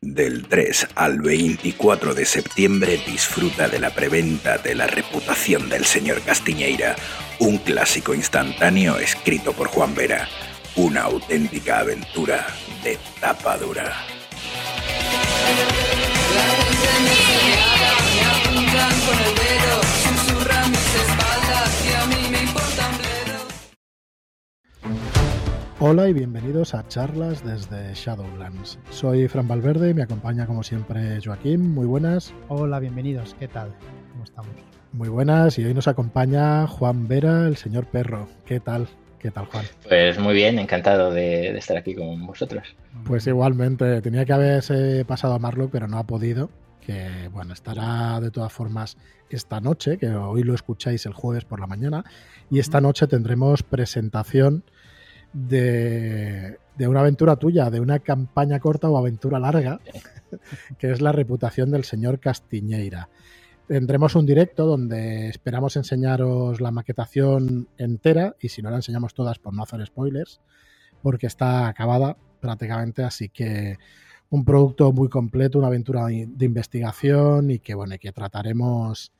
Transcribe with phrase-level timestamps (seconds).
[0.00, 6.22] Del 3 al 24 de septiembre disfruta de la preventa de La reputación del señor
[6.22, 6.94] Castiñeira,
[7.40, 10.28] un clásico instantáneo escrito por Juan Vera,
[10.76, 12.46] una auténtica aventura
[12.84, 14.17] de tapa dura.
[25.80, 28.80] Hola y bienvenidos a charlas desde Shadowlands.
[28.90, 31.72] Soy Fran Valverde y me acompaña como siempre Joaquín.
[31.72, 32.34] Muy buenas.
[32.48, 33.36] Hola, bienvenidos.
[33.38, 33.72] ¿Qué tal?
[34.10, 34.50] ¿Cómo estamos?
[34.92, 38.28] Muy buenas y hoy nos acompaña Juan Vera, el señor perro.
[38.44, 38.88] ¿Qué tal?
[39.20, 39.66] ¿Qué tal, Juan?
[39.86, 42.74] Pues muy bien, encantado de, estar aquí con vosotros.
[43.04, 46.50] Pues igualmente, tenía que haberse pasado a Marlo, pero no ha podido.
[46.80, 48.96] Que bueno, estará de todas formas
[49.30, 52.04] esta noche, que hoy lo escucháis el jueves por la mañana.
[52.50, 54.64] Y esta noche tendremos presentación
[55.32, 59.80] de, una aventura tuya, de una campaña corta o aventura larga,
[60.78, 63.08] que es la reputación del señor Castiñeira.
[63.66, 69.38] Tendremos un directo donde esperamos enseñaros la maquetación entera y si no la enseñamos todas
[69.38, 70.40] por no hacer spoilers,
[71.02, 73.76] porque está acabada prácticamente, así que
[74.30, 79.12] un producto muy completo, una aventura de investigación y que bueno, que trataremos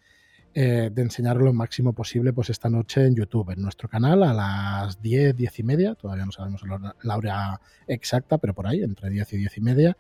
[0.54, 4.32] eh, de enseñarlo lo máximo posible pues esta noche en YouTube, en nuestro canal a
[4.32, 6.62] las 10, 10 y media, todavía no sabemos
[7.02, 9.96] la hora exacta, pero por ahí, entre 10 y 10 y media.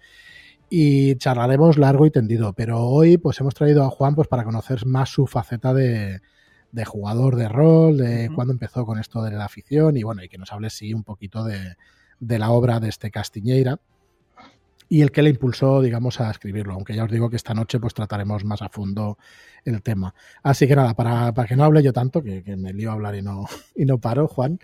[0.70, 4.84] Y charlaremos largo y tendido, pero hoy pues hemos traído a Juan pues para conocer
[4.84, 6.20] más su faceta de,
[6.86, 10.38] jugador de rol, de cuándo empezó con esto de la afición y bueno, y que
[10.38, 11.76] nos hable sí un poquito de,
[12.20, 13.80] de la obra de este Castiñeira
[14.88, 16.74] y el que le impulsó, digamos, a escribirlo.
[16.74, 19.18] Aunque ya os digo que esta noche pues trataremos más a fondo
[19.64, 20.14] el tema.
[20.42, 23.14] Así que nada, para, para que no hable yo tanto, que, me lío a hablar
[23.14, 24.58] y no, y no paro, Juan,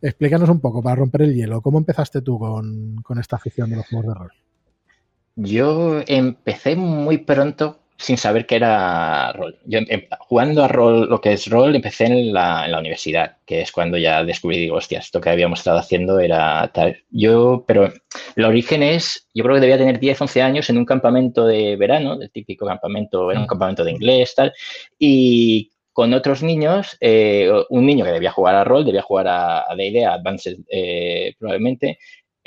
[0.00, 1.60] explícanos un poco para romper el hielo.
[1.60, 4.32] ¿Cómo empezaste tú con, con esta afición de los juegos de rol?
[5.36, 9.58] Yo empecé muy pronto sin saber qué era rol.
[9.64, 13.36] Yo em, jugando a rol, lo que es rol, empecé en la, en la, universidad,
[13.46, 16.98] que es cuando ya descubrí, digo, hostia, esto que habíamos estado haciendo era tal.
[17.10, 17.92] Yo, pero
[18.36, 21.76] el origen es, yo creo que debía tener 10, 11 años en un campamento de
[21.76, 23.48] verano, el típico campamento, era un mm.
[23.48, 24.52] campamento de inglés, tal,
[24.98, 29.74] y con otros niños, eh, un niño que debía jugar a rol, debía jugar a
[29.74, 31.98] D&D, a Advanced eh, probablemente,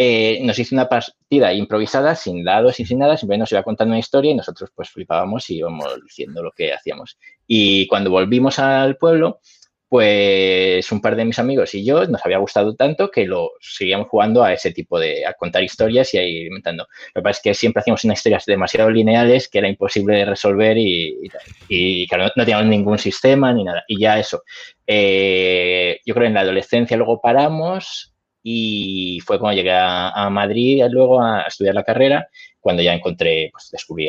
[0.02, 3.92] eh, nos hizo una partida improvisada, sin dados y sin nada, simplemente nos iba contando
[3.92, 7.18] una historia y nosotros pues flipábamos y íbamos diciendo lo que hacíamos.
[7.46, 9.42] Y cuando volvimos al pueblo,
[9.90, 14.08] pues un par de mis amigos y yo nos había gustado tanto que lo seguíamos
[14.08, 16.88] jugando a ese tipo de, a contar historias y a ir inventando.
[17.14, 20.24] Lo que pasa es que siempre hacíamos unas historias demasiado lineales que era imposible de
[20.24, 21.30] resolver y,
[21.68, 23.84] y, claro, no, teníamos ningún sistema ni nada.
[23.86, 24.44] Y ya eso.
[24.88, 30.84] Eh, yo creo que en la adolescencia luego paramos, y fue cuando llegué a, Madrid
[30.90, 32.30] luego a estudiar la carrera,
[32.60, 34.08] cuando ya encontré, pues descubrí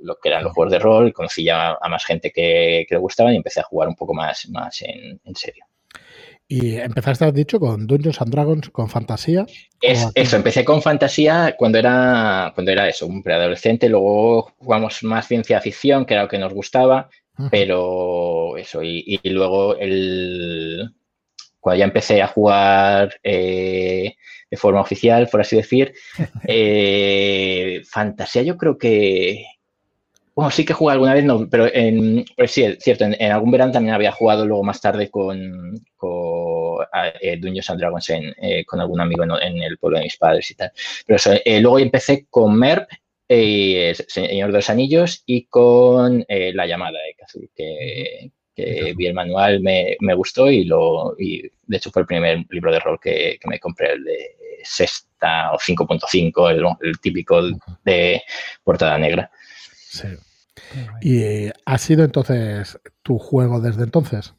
[0.00, 3.34] lo que eran los juegos de rol, conocí ya a más gente que, le gustaban
[3.34, 5.64] y empecé a jugar un poco más, más en, serio.
[6.48, 9.46] Y empezaste, has dicho, con Dungeons and Dragons, con fantasía.
[9.80, 13.88] Es, eso, empecé con fantasía cuando era, cuando era eso, un preadolescente.
[13.88, 17.08] Luego jugamos más ciencia ficción, que era lo que nos gustaba.
[17.50, 20.92] Pero eso, y luego el,
[21.62, 24.16] cuando ya empecé a jugar eh,
[24.50, 25.94] de forma oficial, por así decir,
[26.46, 29.46] eh, fantasía yo creo que...
[30.34, 33.52] Bueno, sí que jugué alguna vez, no, pero en, pues sí, es cierto, en, algún
[33.52, 36.86] verano también había jugado luego más tarde con, con
[37.20, 38.10] eh, Dungeons and Dragons
[38.66, 40.72] con algún amigo en, el pueblo de mis padres y tal.
[41.06, 41.20] Pero
[41.60, 42.88] luego empecé con MERP,
[43.28, 49.60] Señor de los Anillos, y con La Llamada de Kazul, que, que vi el manual,
[49.60, 53.58] me, gustó y, lo, y de hecho fue el primer libro de rol que, me
[53.58, 57.40] compré, el de sexta o 5.5, el, el, típico
[57.84, 58.22] de
[58.62, 59.30] portada negra.
[59.74, 60.08] Sí.
[61.00, 64.34] ¿Y ha sido entonces tu juego desde entonces?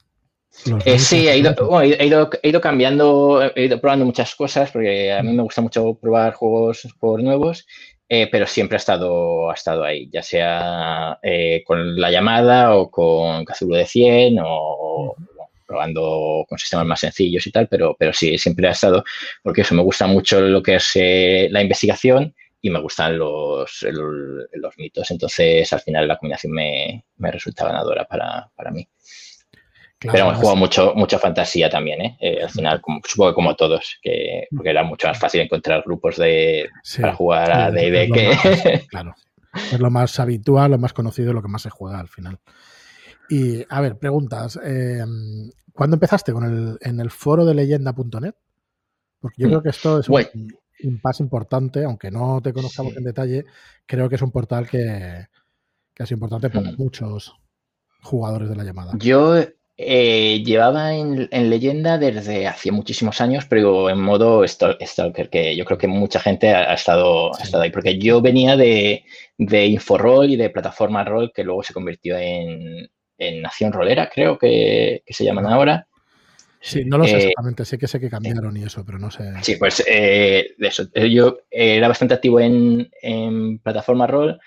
[0.86, 5.12] Eh, sí, he ido, he, ido, he ido, cambiando, he ido probando muchas cosas porque
[5.12, 7.66] a mí me gusta mucho probar juegos por nuevos
[8.10, 12.92] eh, pero siempre ha estado, ha estado ahí, ya sea eh, con la llamada o
[12.92, 15.16] con Cazulo de 100 o,
[15.66, 19.04] probando con sistemas más sencillos y tal, pero, pero sí, siempre ha estado,
[19.42, 23.86] porque eso me gusta mucho lo que es eh, la investigación y me gustan los,
[24.54, 28.88] los mitos, entonces al final la combinación me, me resulta ganadora para, para mí
[30.12, 32.18] pero hemos jugado mucho, mucha fantasía también, ¿eh?
[32.20, 35.84] eh al final, como, supongo que como todos, que, porque era mucho más fácil encontrar
[35.86, 36.70] grupos de,
[37.00, 38.86] para jugar a D&D que...
[38.90, 39.16] claro,
[39.54, 42.40] es lo más habitual, lo más conocido, lo que más se juega al final.
[43.30, 44.60] Y, a ver, preguntas.
[44.64, 45.04] Eh,
[45.72, 48.36] ¿Cuándo empezaste con el, en el foro de leyenda.net?
[49.20, 49.50] Porque yo mm.
[49.50, 50.08] creo que esto es
[50.80, 53.46] impasse importante, aunque no te conozcamos en detalle,
[53.86, 55.28] creo que es un portal que,
[55.94, 56.76] que es importante para mm.
[56.78, 57.34] muchos
[58.02, 58.94] jugadores de la llamada.
[58.98, 59.36] Yo
[59.76, 65.78] eh, llevaba en, leyenda desde hace muchísimos años, pero en modo Stalker, que yo creo
[65.78, 69.04] que mucha gente ha, estado, estado ahí, porque yo venía de,
[69.38, 72.88] de y de Plataforma Roll, que luego se convirtió en,
[73.18, 75.88] en Nación Rolera, creo que, se llaman ahora.
[76.62, 79.12] Sí, no lo sé eh, exactamente, sé que sé que cambiaron y eso, pero no
[79.12, 79.24] sé.
[79.42, 80.88] Sí, pues eh, eso.
[80.94, 84.40] Yo era bastante activo en, en Plataforma Roll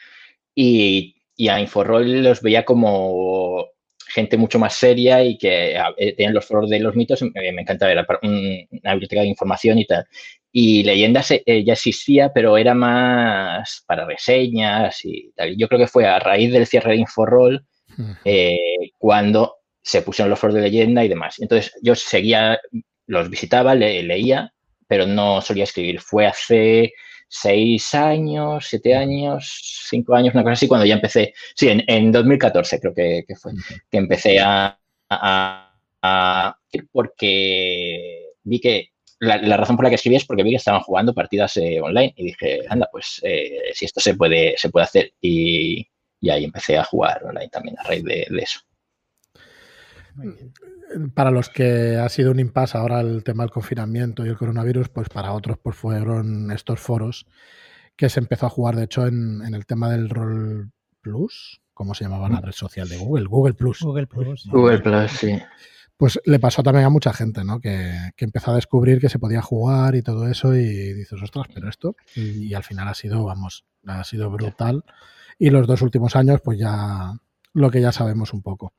[0.54, 3.66] y, y a Inforroll los veía como
[4.16, 7.86] gente mucho más seria y que eh, tienen los foros de los mitos, me, encanta
[7.86, 10.06] ver una biblioteca de información y tal.
[10.50, 15.54] Y Leyendas eh, ya existía, pero era más para reseñas y tal.
[15.58, 17.66] Yo creo que fue a raíz del cierre de Inforroll
[18.24, 18.56] eh,
[18.96, 21.36] cuando se pusieron los foros de leyenda y demás.
[21.38, 22.58] Entonces yo seguía,
[23.06, 24.54] los visitaba, leía,
[24.88, 26.00] pero no solía escribir.
[26.00, 26.94] Fue hace
[27.28, 32.80] seis años, siete años, cinco años, una cosa así, cuando ya empecé, sí, en, 2014
[32.80, 33.52] creo que, fue,
[33.90, 34.78] que empecé a,
[35.10, 36.56] a,
[36.92, 41.14] porque vi que la, razón por la que escribí es porque vi que estaban jugando
[41.14, 45.12] partidas eh, online y dije, anda, pues eh, si esto se puede, se puede hacer
[45.20, 45.86] y,
[46.28, 48.60] ahí empecé a jugar online también a raíz de, de eso
[51.14, 54.88] para los que ha sido un impasse ahora el tema del confinamiento y el coronavirus,
[54.88, 57.26] pues para otros pues fueron estos foros
[57.96, 62.04] que se empezó a jugar, de hecho, en, el tema del Roll Plus, ¿cómo se
[62.04, 63.26] llamaba la red social de Google?
[63.26, 63.80] Google Plus.
[63.80, 64.46] Google Plus.
[64.50, 65.38] Google Plus, sí.
[65.96, 67.58] Pues le pasó también a mucha gente, ¿no?
[67.58, 71.70] Que, empezó a descubrir que se podía jugar y todo eso y dices, ostras, pero
[71.70, 71.96] esto.
[72.14, 74.84] Y, al final ha sido, vamos, ha sido brutal.
[75.38, 77.14] Y los dos últimos años, pues ya
[77.54, 78.74] lo que ya sabemos un poco.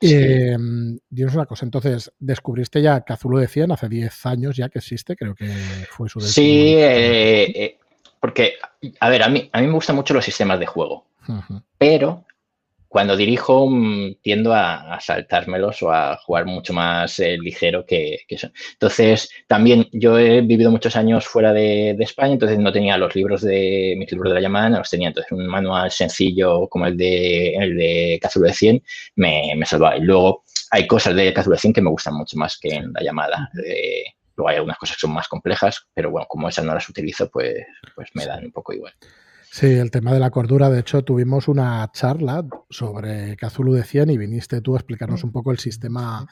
[0.00, 0.56] Eh,
[1.10, 5.16] dinos una cosa, entonces, descubriste ya Cazulo de 100 hace 10 años ya que existe,
[5.16, 5.46] creo que
[5.90, 7.78] fue su Sí, eh, eh,
[8.20, 8.54] porque,
[9.00, 11.04] a ver, a mí, a mí me gustan mucho los sistemas de juego,
[11.78, 12.24] pero
[12.88, 18.50] cuando dirijo mm, tiendo a, saltármelos o a jugar mucho más eh, ligero que, eso.
[18.72, 23.42] Entonces, también yo he vivido muchos años fuera de, España, entonces no tenía los libros
[23.42, 25.08] de mis libros de la llamada, no los tenía.
[25.08, 28.82] Entonces, un manual sencillo como el de, el de de 100
[29.16, 29.96] me, me salvaba.
[29.96, 32.92] Y luego hay cosas de Cazulo de 100 que me gustan mucho más que en
[32.92, 33.50] la llamada.
[33.64, 34.04] Eh,
[34.36, 37.28] luego hay algunas cosas que son más complejas, pero bueno, como esas no las utilizo,
[37.28, 38.94] pues, pues me dan un poco igual.
[39.50, 40.70] Sí, el tema de la cordura.
[40.70, 45.32] De hecho, tuvimos una charla sobre Cazulu de 100 y viniste tú a explicarnos un
[45.32, 46.26] poco el sistema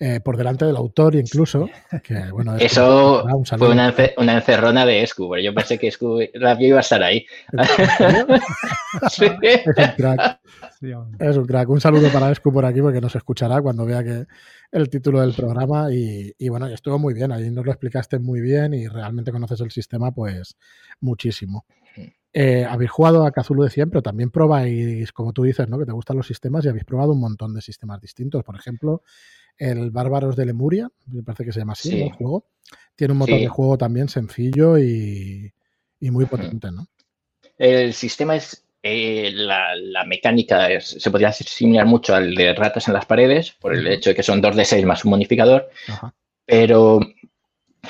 [0.00, 1.68] eh, por delante del autor incluso.
[2.04, 3.24] Que, bueno, Eso
[3.58, 7.26] fue una, encerrona de Escu, yo pensé que Escu iba a estar ahí.
[9.02, 9.36] Es un
[9.96, 10.40] crack.
[11.18, 11.68] Es un crack.
[11.68, 14.26] Un saludo para Escu por aquí porque nos escuchará cuando vea que
[14.70, 18.40] el título del programa y, y bueno, estuvo muy bien, ahí nos lo explicaste muy
[18.40, 20.56] bien y realmente conoces el sistema pues
[21.00, 21.66] muchísimo.
[22.40, 25.76] Eh, habéis jugado a Cthulhu de 100, pero también probáis, como tú dices, ¿no?
[25.76, 28.44] que te gustan los sistemas y habéis probado un montón de sistemas distintos.
[28.44, 29.02] Por ejemplo,
[29.56, 32.44] el Bárbaros de Lemuria, me parece que se llama así el juego,
[32.94, 35.52] tiene un motor de juego también sencillo y,
[36.00, 36.70] muy potente.
[36.70, 36.86] ¿no?
[37.56, 43.06] El sistema es eh, la, mecánica se podría asimilar mucho al de ratas en las
[43.06, 45.68] paredes, por el hecho de que son 2 de 6 más un modificador,
[46.46, 47.00] pero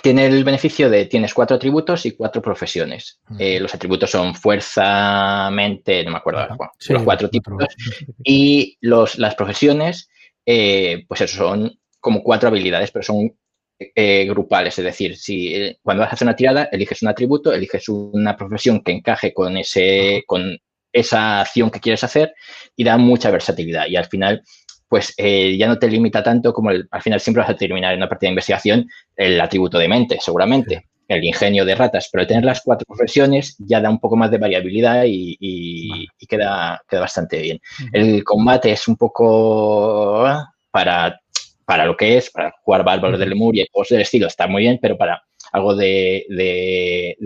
[0.03, 3.21] tiene el beneficio de tienes cuatro atributos y cuatro profesiones.
[3.39, 6.47] Eh, los atributos son fuerza, mente, no me acuerdo
[6.89, 7.65] los cuatro tipos.
[8.25, 10.09] Y los, las profesiones,
[10.45, 13.37] eh, pues eso son como cuatro habilidades, pero son
[13.79, 14.79] eh, grupales.
[14.79, 18.83] Es decir, si cuando vas a hacer una tirada, eliges un atributo, eliges una profesión
[18.83, 20.59] que encaje con ese, con
[20.93, 22.35] esa acción que quieres hacer
[22.77, 23.87] y da mucha versatilidad.
[23.87, 24.43] Y al final
[24.89, 27.99] pues eh, ya no te limita tanto como al final siempre vas a terminar en
[27.99, 32.45] una partida de investigación el atributo de mente, seguramente, el ingenio de ratas, pero tener
[32.45, 37.61] las cuatro profesiones ya da un poco más de variabilidad y, queda, queda, bastante bien.
[37.93, 41.19] El combate es un poco ah, para,
[41.65, 44.63] para lo que es, para jugar bárbaros de Lemuria y cosas del estilo, está muy
[44.63, 47.17] bien, pero para algo de,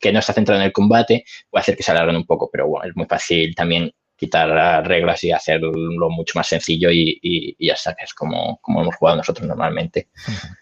[0.00, 2.66] que no está centrado en el combate puede hacer que se alarguen un poco, pero
[2.66, 7.94] bueno, es muy fácil también quitar reglas y hacerlo mucho más sencillo y, ya está,
[7.94, 10.08] que es como, como hemos jugado nosotros normalmente.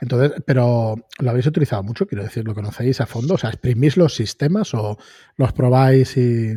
[0.00, 2.06] Entonces, pero ¿lo habéis utilizado mucho?
[2.06, 3.34] Quiero decir, ¿lo conocéis a fondo?
[3.34, 4.96] O sea, ¿exprimís los sistemas o
[5.36, 6.56] los probáis y...?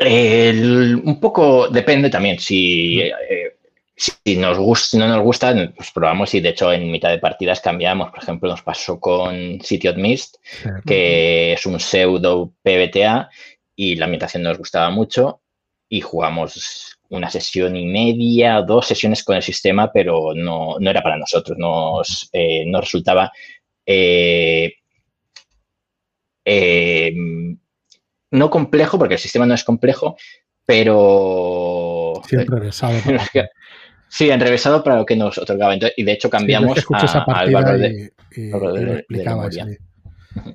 [0.00, 2.38] un poco depende también.
[2.38, 3.56] Si, eh,
[3.96, 7.60] si nos gusta, no nos gusta, pues probamos y de hecho en mitad de partidas
[7.60, 8.10] cambiamos.
[8.10, 10.36] Por ejemplo, nos pasó con City of Mist,
[10.86, 13.30] que es un pseudo PBTA
[13.80, 15.40] y la ambientación nos gustaba mucho
[15.88, 21.00] y jugamos una sesión y media, dos sesiones con el sistema, pero no, no era
[21.00, 23.30] para nosotros, nos, eh, resultaba
[23.86, 24.74] eh,
[26.44, 27.14] eh,
[28.32, 30.16] no complejo, porque el sistema no es complejo,
[30.66, 32.20] pero...
[32.28, 32.94] Sí, enrevesado.
[34.08, 35.76] sí, enrevesado para lo que nos otorgaba.
[35.96, 38.12] y de hecho cambiamos al valor de,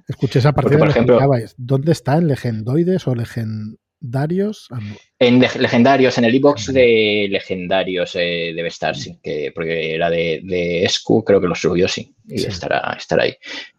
[0.07, 1.19] Escuché esa partida por ejemplo,
[1.57, 2.17] ¿Dónde está?
[2.17, 4.67] ¿En Legendoides o Legendarios?
[4.71, 4.79] Ah,
[5.19, 10.41] en Legendarios, en el e-box de Legendarios eh, debe estar, sí, que, porque era de,
[10.43, 13.35] de Escu, creo que lo subió, sí, y Estará, estará ahí.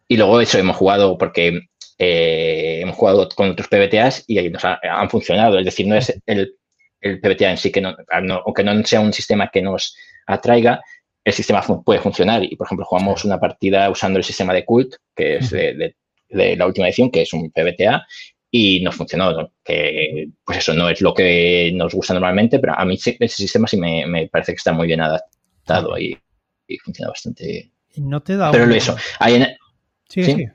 [0.08, 1.60] Y luego eso hemos jugado porque
[1.98, 5.58] eh, hemos jugado con otros PBTAs y nos han funcionado.
[5.58, 6.54] Es decir, no es el,
[7.00, 7.96] el PBTA en sí que no,
[8.44, 9.96] aunque no sea un sistema que nos
[10.26, 10.80] atraiga,
[11.24, 12.44] el sistema puede funcionar.
[12.44, 15.96] Y, por ejemplo, jugamos una partida usando el sistema de Cult, que es de,
[16.28, 18.06] la última edición, que es un PBTA,
[18.50, 19.50] y nos funcionó.
[19.64, 23.66] Que, pues eso no es lo que nos gusta normalmente, pero a mí ese sistema
[23.66, 26.18] sí me, parece que está muy bien adaptado y,
[26.82, 27.70] funciona bastante.
[27.96, 28.96] no te da Pero lo eso.
[30.08, 30.46] sí, sí.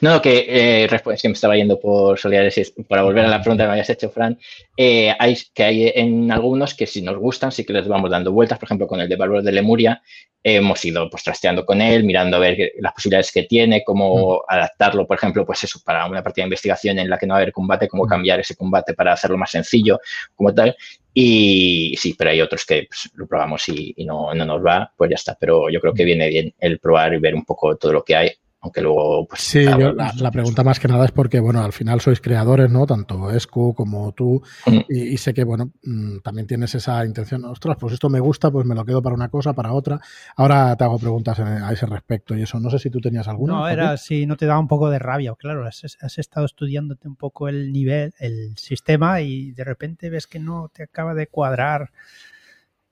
[0.00, 0.88] No, que, eh,
[1.20, 4.10] que me estaba yendo por solidaridad, para volver a la pregunta que me habías hecho,
[4.10, 4.38] Fran,
[4.76, 8.32] eh, hay, que hay en algunos que si nos gustan, sí que les vamos dando
[8.32, 10.02] vueltas, por ejemplo, con el de Valor de Lemuria,
[10.42, 14.40] hemos ido pues trasteando con él, mirando a ver las posibilidades que tiene, cómo mm.
[14.48, 17.38] adaptarlo, por ejemplo, pues eso, para una partida de investigación en la que no va
[17.38, 18.08] a haber combate, cómo mm.
[18.08, 20.00] cambiar ese combate para hacerlo más sencillo,
[20.34, 20.76] como tal.
[21.12, 25.10] Y sí, pero hay otros que pues, lo probamos y, no, no nos va, pues
[25.10, 25.36] ya está.
[25.38, 26.06] Pero yo creo que mm.
[26.06, 28.30] viene bien el probar y ver un poco todo lo que hay
[28.60, 29.26] aunque luego...
[29.26, 32.86] Pues, sí, la, pregunta más que nada es porque, bueno, al final sois creadores, ¿no?
[32.86, 34.80] Tanto Escu como tú, mm.
[34.88, 38.66] y, sé que, bueno, mm, también tienes esa intención, ostras, pues esto me gusta, pues
[38.66, 40.00] me lo quedo para una cosa, para otra.
[40.36, 43.54] Ahora te hago preguntas a ese respecto y eso, no sé si tú tenías alguna.
[43.54, 47.08] No, era si no te da un poco de rabia, claro, has, has estado estudiándote
[47.08, 51.28] un poco el nivel, el sistema y de repente ves que no te acaba de
[51.28, 51.90] cuadrar.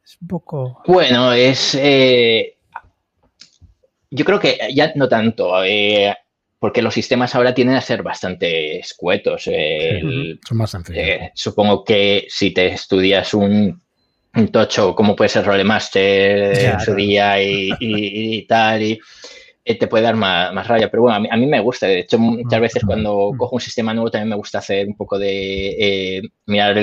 [0.03, 0.83] Es un poco...
[0.87, 1.77] Bueno, es...
[1.79, 2.58] Eh
[4.11, 6.15] yo creo que ya no tanto, eh,
[6.59, 9.45] porque los sistemas ahora tienden a ser bastante escuetos.
[9.45, 11.03] Son más sencillos.
[11.03, 13.81] Eh, supongo que si te estudias un,
[14.53, 18.99] tocho, como puede ser Rolemaster en su día y, y, tal, y eh,
[19.75, 20.91] te puede dar más, más rabia.
[20.91, 21.87] Pero bueno, a mí, me gusta.
[21.87, 25.19] De hecho, muchas veces cuando cojo un sistema nuevo también me gusta hacer un poco
[25.19, 26.77] de mirar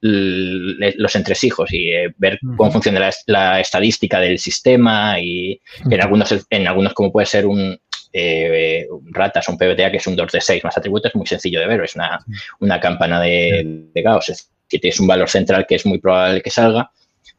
[0.00, 5.60] los entresijos y ver cómo funciona la, estadística del sistema y
[5.90, 7.78] en algunos, en algunos como puede ser un,
[8.12, 11.60] eh, ratas, un PBTA que es un 2 de 6 más atributos, es muy sencillo
[11.60, 12.18] de ver, es una,
[12.60, 14.28] una campana de, de Gauss.
[14.28, 16.90] Es decir, tienes un valor central que es muy probable que salga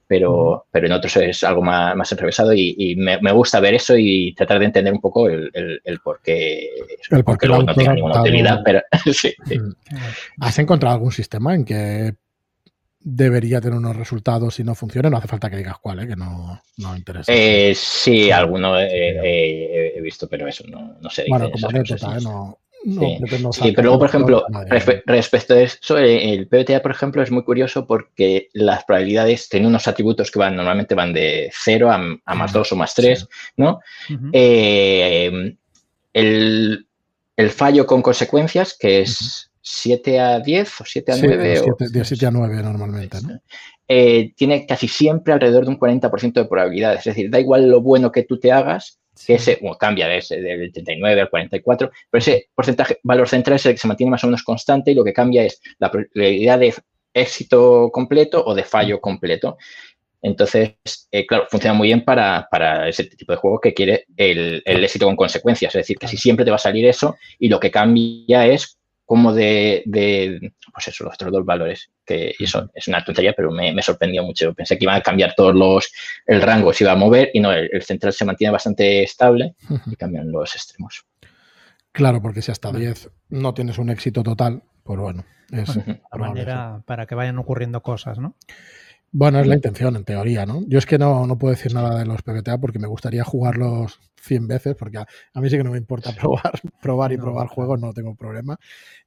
[0.08, 4.34] pero, pero en otros es algo más, más enrevesado y, me, gusta ver eso y
[4.36, 6.70] tratar de entender un poco el, el, por qué,
[7.10, 8.62] el por luego no tiene ninguna utilidad.
[8.64, 8.82] Pero,
[9.14, 9.34] sí.
[10.40, 12.14] ¿Has encontrado algún sistema en que
[13.00, 15.10] debería tener unos resultados y no funcione?
[15.10, 16.08] No hace falta que digas cuál, ¿eh?
[16.08, 17.32] que no, no interesa.
[17.34, 21.26] Eh, sí, alguno he, visto, pero eso no, no sé.
[21.28, 22.22] Bueno, como anécdota, ¿eh?
[22.22, 24.46] no, sí, pero luego, por ejemplo,
[25.06, 29.88] respecto a eso, el PBTA, por ejemplo, es muy curioso porque las probabilidades tienen unos
[29.88, 33.80] atributos que van normalmente van de 0 a, más 2 o más 3, ¿no?
[34.32, 35.56] Eh,
[36.14, 36.86] el,
[37.50, 41.62] fallo con consecuencias, que es 7 a 10 o 7 a 9.
[42.04, 43.40] 7, a 9 normalmente, ¿no?
[43.88, 47.00] Eh, tiene casi siempre alrededor de un 40% de probabilidades.
[47.00, 50.18] Es decir, da igual lo bueno que tú te hagas, que ese, bueno, cambia de
[50.18, 54.12] ese, del 39 al 44, pero ese porcentaje, valor central es el que se mantiene
[54.12, 56.74] más o menos constante y lo que cambia es la probabilidad de
[57.14, 59.58] éxito completo o de fallo completo.
[60.22, 60.76] Entonces,
[61.12, 62.48] eh, claro, funciona muy bien para,
[62.88, 65.76] ese tipo de juego que quiere el, el, éxito con consecuencias.
[65.76, 68.80] Es decir, que si siempre te va a salir eso y lo que cambia es
[69.06, 69.84] como de,
[70.74, 74.54] pues eso, los otros dos valores, que eso es una tontería, pero me, sorprendió mucho.
[74.54, 75.92] Pensé que iban a cambiar todos los,
[76.26, 79.56] el rango se iba a mover y no, el, central se mantiene bastante estable
[79.86, 81.06] y cambian los extremos.
[81.92, 85.80] Claro, porque si hasta 10 no tienes un éxito total, pues bueno, es
[86.18, 88.36] manera para que vayan ocurriendo cosas, ¿no?
[89.16, 90.64] Bueno, es la intención, en teoría, ¿no?
[90.68, 94.00] Yo es que no, no puedo decir nada de los PBTA porque me gustaría jugarlos
[94.20, 95.06] 100 veces, porque a,
[95.40, 98.58] mí sí que no me importa probar, probar y probar juegos, no tengo problema.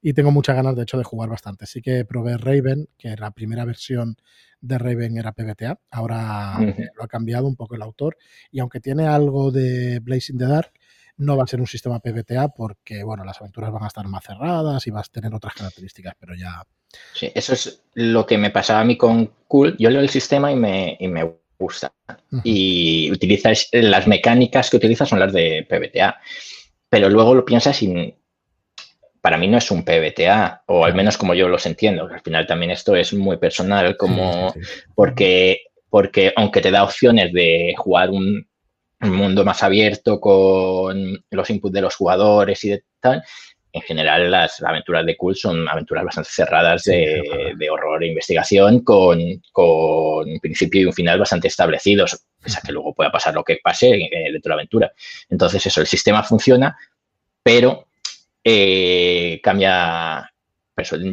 [0.01, 1.67] Y tengo muchas ganas, de hecho, de jugar bastante.
[1.67, 4.17] Sí que probé Raven, que la primera versión
[4.61, 8.17] de Raven era PBTA, ahora lo ha cambiado un poco el autor.
[8.53, 10.71] Y aunque tiene algo de Blazing the Dark,
[11.19, 14.25] no va a ser un sistema PBTA porque, bueno, las aventuras van a estar más
[14.25, 16.63] cerradas y vas a tener otras características, pero ya
[17.13, 19.77] Sí, eso es lo que me pasaba a mí con Cool.
[19.79, 21.93] Yo leo el sistema y me, y me gusta.
[22.43, 26.19] Y utiliza las mecánicas que utiliza son las de PBTA.
[26.89, 28.15] Pero luego lo piensas y
[29.21, 32.05] para mí no es un PBTA, o al menos como yo los entiendo.
[32.05, 34.55] Al final también esto es muy personal, como
[34.95, 38.47] porque, porque aunque te da opciones de jugar un,
[39.11, 43.23] un mundo más abierto con los inputs de los jugadores y de tal.
[43.73, 49.21] En general, las aventuras de Cool son aventuras bastante cerradas de, horror e investigación con,
[49.21, 53.59] un principio y un final bastante establecidos, pese a que luego pueda pasar lo que
[53.63, 54.93] pase eh, dentro de la aventura.
[55.29, 56.75] Entonces, eso, el sistema funciona,
[57.43, 57.89] pero
[58.43, 60.33] eh, cambia,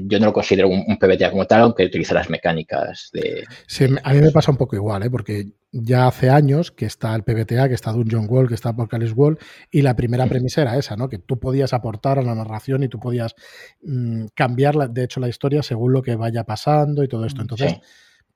[0.05, 3.43] yo no lo considero un, PBTA como tal, aunque utiliza las mecánicas de...
[3.67, 5.09] Sí, a mí me pasa un poco igual, ¿eh?
[5.09, 9.15] porque ya hace años que está el PBTA, que está Dungeon Wall, que está Apocalypse
[9.15, 9.39] Wall,
[9.71, 11.09] y la primera premisa era esa, ¿no?
[11.09, 13.33] Que tú podías aportar a la narración y tú podías
[13.81, 17.39] mm, cambiar, de hecho, la historia según lo que vaya pasando y todo esto.
[17.39, 17.77] Mm, Entonces,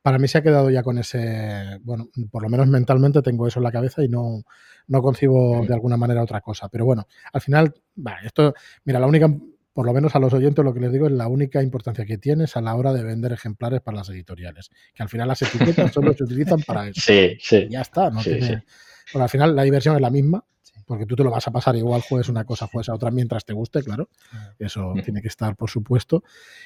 [0.02, 3.60] para mí se ha quedado ya con ese, bueno, por lo menos mentalmente tengo eso
[3.60, 4.42] en la cabeza y no,
[4.88, 6.70] no concibo de alguna manera otra cosa.
[6.70, 7.74] Pero bueno, al final,
[8.24, 8.54] esto,
[8.84, 9.30] mira, la única
[9.78, 12.18] por lo menos a los oyentes lo que les digo es la única importancia que
[12.18, 14.72] tienes a la hora de vender ejemplares para las editoriales.
[14.96, 17.00] Que al final las etiquetas solo se utilizan para eso.
[17.00, 17.68] Sí, sí.
[17.70, 18.10] ya está.
[18.10, 18.64] No tiene...
[19.14, 20.44] Bueno, al final la diversión es la misma,
[20.88, 23.46] porque tú te lo vas a pasar igual, juegues una cosa, juegues a otra mientras
[23.46, 24.10] te guste, claro.
[24.58, 26.24] Eso tiene que estar, por supuesto.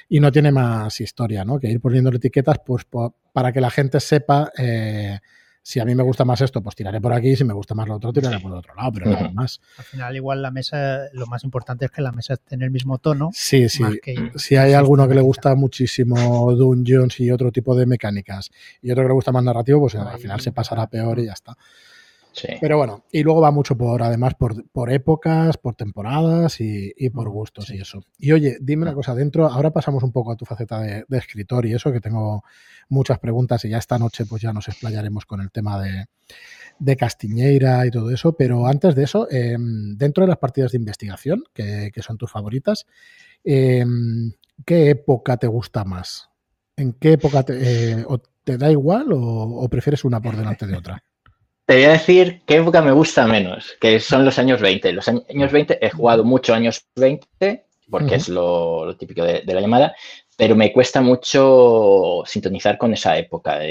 [0.08, 1.60] Y no tiene más historia, ¿no?
[1.60, 2.86] Que ir poniendo etiquetas pues,
[3.34, 5.20] para que la gente sepa eh,
[5.64, 7.88] si a mí me gusta más esto, pues tiraré por aquí, si me gusta más
[7.88, 9.62] lo otro, tiraré por el otro lado, pero nada más.
[9.78, 12.72] Al final, igual la mesa, lo más importante es que la mesa esté en el
[12.72, 13.30] mismo tono.
[13.34, 13.84] Sí, sí.
[14.36, 18.50] Si hay alguno que le gusta muchísimo Dungeons y otro tipo de mecánicas
[18.82, 21.34] y otro que le gusta más narrativo, pues al final se pasará peor y ya
[21.34, 21.58] está.
[22.60, 27.30] Pero bueno, y luego va mucho por, además, por, por épocas, por temporadas y, por
[27.30, 28.04] gustos y eso.
[28.18, 31.66] Y oye, dime una cosa, dentro, ahora pasamos un poco a tu faceta de, escritor
[31.66, 32.44] y eso, que tengo
[32.90, 36.06] muchas preguntas y ya esta noche pues ya nos explayaremos con el tema de,
[36.80, 40.78] de Castiñeira y todo eso, pero antes de eso, em, dentro de las partidas de
[40.78, 42.86] investigación, que, son tus favoritas,
[43.44, 44.32] em,
[44.66, 46.30] ¿qué época te gusta más?
[46.78, 48.06] ¿En qué época te, eh,
[48.44, 51.04] te da igual o prefieres una por delante de otra?
[51.72, 54.92] Te voy a decir qué época me gusta menos, que son los años 20.
[54.92, 59.96] Los años 20 he jugado mucho años 20, porque es lo, típico de, la llamada,
[60.36, 63.62] pero me cuesta mucho sintonizar con esa época.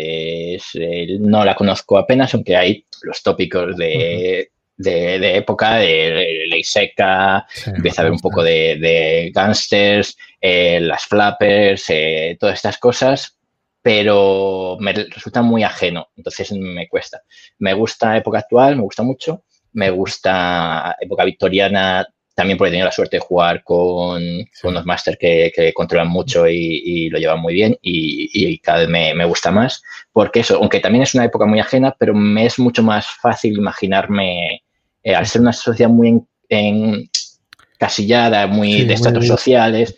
[1.18, 8.02] no la conozco apenas, aunque hay los tópicos de, época, de, ley seca, empieza a
[8.04, 13.36] haber un poco de, gangsters, eh, las flappers, eh, todas estas cosas,
[13.82, 17.22] pero me resulta muy ajeno, entonces me cuesta.
[17.58, 22.86] Me gusta época actual, me gusta mucho, me gusta época victoriana también porque he tenido
[22.86, 24.22] la suerte de jugar con,
[24.64, 29.50] unos máster que, controlan mucho y, lo llevan muy bien y, cada vez me, gusta
[29.50, 33.06] más, porque eso, aunque también es una época muy ajena, pero me es mucho más
[33.06, 34.62] fácil imaginarme,
[35.02, 39.94] eh, al ser una sociedad muy encasillada, muy de estatus sociales,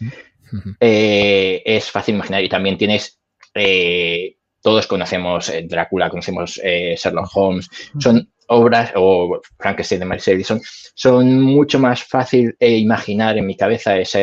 [0.81, 3.22] eh, es fácil imaginar y también tienes
[3.55, 10.23] eh, todos conocemos eh, Drácula, conocemos eh, Sherlock Holmes, son obras, o Frankenstein de Mary
[10.25, 10.61] Edison,
[10.95, 14.21] son mucho más fácil imaginar en mi cabeza esa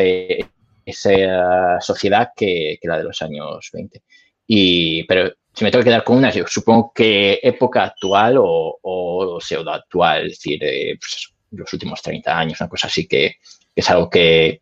[1.80, 4.02] sociedad que, la de los años 20.
[4.48, 9.40] Y, pero si me tengo que quedar con una, yo supongo que época actual o,
[9.42, 10.60] pseudo actual, es decir,
[11.00, 13.36] pues los últimos 30 años, una cosa así que,
[13.76, 14.62] es algo que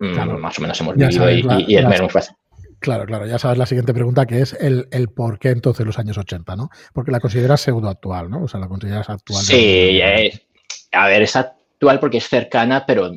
[0.00, 2.36] mm, más o menos hemos vivido y, es muy fácil.
[2.82, 6.00] Claro, claro, ya sabes la siguiente pregunta que es el, el por qué entonces los
[6.00, 6.68] años 80, ¿no?
[6.92, 8.42] Porque la consideras pseudo actual, ¿no?
[8.42, 9.40] O sea, la consideras actual.
[9.40, 10.42] Sí, es,
[10.90, 13.12] a ver, es actual porque es cercana, pero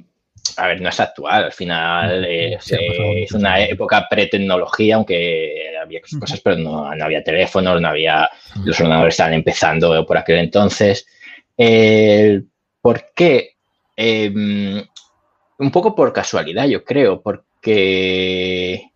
[0.58, 1.46] a ver, no es actual.
[1.46, 8.30] Al final es, una época pre-tecnología, aunque había cosas, pero no, había teléfonos, no había.
[8.64, 11.08] Los ordenadores estaban empezando por aquel entonces.
[12.82, 13.56] ¿Por qué?
[13.96, 14.86] Em,
[15.58, 18.92] un poco por casualidad, yo creo, porque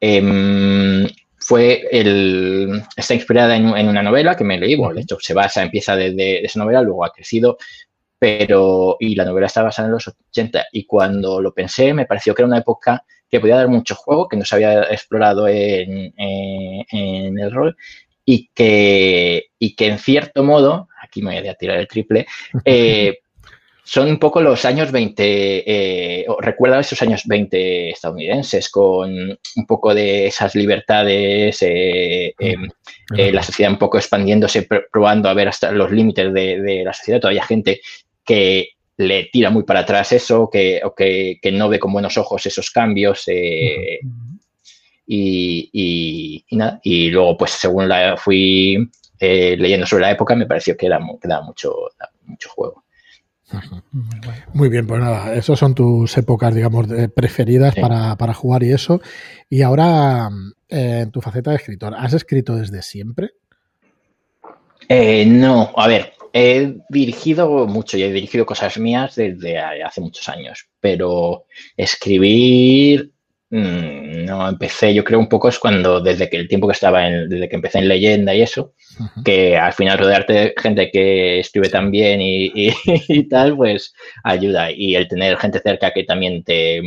[0.00, 1.06] Em,
[1.38, 5.62] fue el, está inspirada en, una novela que me leí, bueno, de hecho se basa,
[5.62, 7.56] empieza de, esa novela, luego ha crecido,
[8.18, 12.34] pero, y la novela está basada en los 80, y cuando lo pensé me pareció
[12.34, 16.12] que era una época que podía dar mucho juego, que no se había explorado en,
[16.18, 17.76] el rol,
[18.24, 22.26] y que, y que en cierto modo, aquí me voy a tirar el triple,
[22.64, 23.18] eh,
[23.86, 25.22] son un poco los años 20,
[25.64, 29.10] eh, recuerda esos años 20 estadounidenses, con
[29.56, 32.68] un poco de esas libertades, eh, em,
[33.16, 37.20] eh, la sociedad un poco expandiéndose, probando a ver hasta los límites de, la sociedad.
[37.20, 37.80] Todavía gente
[38.24, 42.44] que le tira muy para atrás eso, que, o que, no ve con buenos ojos
[42.44, 43.28] esos cambios.
[45.06, 46.40] Y,
[46.82, 51.28] y, luego, pues según la fui leyendo sobre la época, me pareció que, era, que
[51.28, 51.72] daba mucho,
[52.24, 52.85] mucho juego.
[54.52, 59.00] Muy bien, pues nada, esas son tus épocas, digamos, preferidas para, jugar y eso.
[59.48, 60.28] Y ahora,
[60.68, 63.30] eh, en tu faceta de escritor, ¿has escrito desde siempre?
[64.88, 70.28] Eh, no, a ver, he dirigido mucho y he dirigido cosas mías desde hace muchos
[70.28, 71.44] años, pero
[71.76, 73.12] escribir
[73.50, 77.28] no empecé, yo creo un poco es cuando desde que el tiempo que estaba en,
[77.28, 78.74] desde que empecé en leyenda y eso,
[79.24, 82.50] que al final rodearte de gente que escribe tan bien y,
[83.08, 84.70] y, tal, pues ayuda.
[84.72, 86.82] Y el tener gente cerca que también te,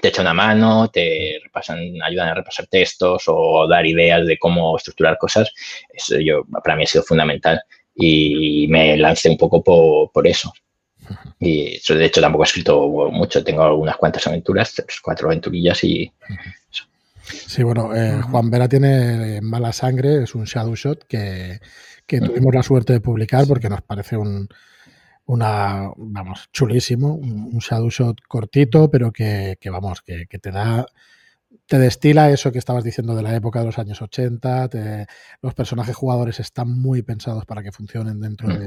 [0.00, 4.76] te echa una mano, te repasan, ayudan a repasar textos o dar ideas de cómo
[4.76, 5.52] estructurar cosas,
[5.92, 7.60] eso yo, para mí ha sido fundamental
[7.94, 10.52] y me lancé un poco por, eso.
[11.38, 13.42] Y eso, de hecho, tampoco he escrito mucho.
[13.42, 16.12] Tengo algunas cuantas aventuras, cuatro aventurillas y
[16.70, 16.84] eso.
[17.22, 21.60] Sí, bueno, eh, Juan Vera tiene mala sangre, es un shadow shot que,
[22.06, 24.48] tuvimos la suerte de publicar porque nos parece un,
[25.26, 30.84] una, vamos, chulísimo, un, shadow shot cortito, pero que, vamos, que, te da
[31.66, 34.68] te destila eso que estabas diciendo de la época de los años 80.
[35.40, 38.58] los personajes jugadores están muy pensados para que funcionen dentro mm.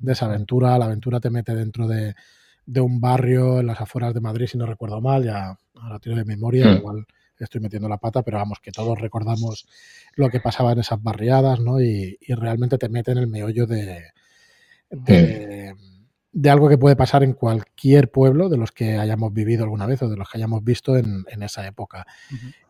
[0.00, 0.78] de, esa aventura.
[0.78, 2.14] La aventura te mete dentro de,
[2.80, 5.24] un barrio en las afueras de Madrid, si no recuerdo mal.
[5.24, 6.76] Ya ahora tiro de memoria, mm.
[6.76, 7.06] igual
[7.38, 9.66] estoy metiendo la pata, pero vamos, que todos recordamos
[10.14, 11.80] lo que pasaba en esas barriadas, ¿no?
[11.80, 14.04] Y, realmente te mete en el meollo de,
[14.90, 15.74] de
[16.32, 20.02] de algo que puede pasar en cualquier pueblo de los que hayamos vivido alguna vez
[20.02, 22.06] o de los que hayamos visto en, esa época.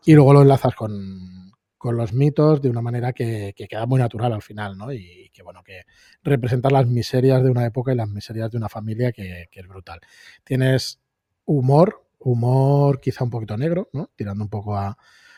[0.05, 4.41] Y luego lo enlazas con, los mitos de una manera que, queda muy natural al
[4.41, 4.91] final, ¿no?
[4.91, 5.83] Y, que, bueno, que
[6.23, 9.99] representa las miserias de una época y las miserias de una familia que, es brutal.
[10.43, 10.99] Tienes
[11.45, 14.09] humor, humor quizá un poquito negro, ¿no?
[14.15, 14.97] Tirando un poco a,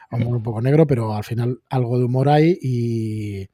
[0.10, 3.48] a humor un poco negro, pero al final algo de humor hay y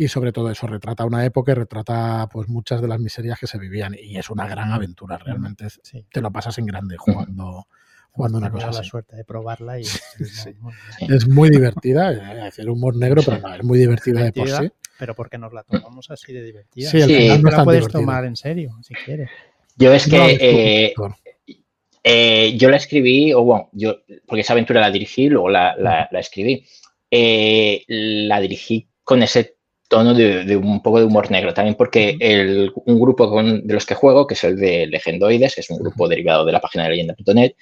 [0.00, 3.46] y sobre todo eso retrata una época y retrata pues muchas de las miserias que
[3.46, 5.66] se vivían y es una gran aventura realmente.
[6.10, 7.66] te lo pasas en grande jugando
[8.10, 9.82] jugando una cosa la suerte de probarla y
[11.06, 14.72] es muy divertida es decir humor negro pero es muy divertida, de por sí.
[14.98, 16.88] pero porque nos la tomamos así de divertida.
[16.88, 19.28] Sí, el no la puedes tomar en serio si quieres.
[19.76, 20.94] Yo es que eh,
[22.02, 26.20] eh, yo la escribí o bueno yo porque esa aventura la dirigí luego la, la,
[26.20, 26.66] escribí.
[27.10, 29.59] Eh, la dirigí con ese
[29.90, 33.96] tono de, un poco de humor negro, también porque el, un grupo de los que
[33.96, 36.90] juego, que es el de Legendoides, que es un grupo derivado de la página de
[36.90, 37.54] leyenda.net,